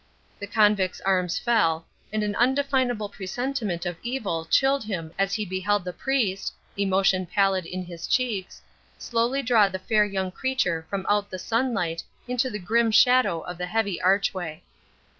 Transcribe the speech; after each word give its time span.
The 0.39 0.47
convict's 0.47 0.99
arms 1.01 1.37
fell, 1.37 1.85
and 2.11 2.23
an 2.23 2.35
undefinable 2.37 3.07
presentiment 3.07 3.85
of 3.85 3.97
evil 4.01 4.45
chilled 4.45 4.83
him 4.85 5.13
as 5.19 5.35
he 5.35 5.45
beheld 5.45 5.83
the 5.85 5.93
priest 5.93 6.55
emotion 6.75 7.27
pallid 7.27 7.67
in 7.67 7.85
his 7.85 8.07
cheeks 8.07 8.63
slowly 8.97 9.43
draw 9.43 9.69
the 9.69 9.77
fair 9.77 10.03
young 10.05 10.31
creature 10.31 10.87
from 10.89 11.05
out 11.07 11.29
the 11.29 11.37
sunlight 11.37 12.01
into 12.27 12.49
the 12.49 12.57
grim 12.57 12.89
shadow 12.89 13.41
of 13.41 13.59
the 13.59 13.67
heavy 13.67 14.01
archway. 14.01 14.63